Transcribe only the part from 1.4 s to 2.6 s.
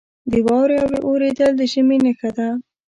د ژمي نښه ده.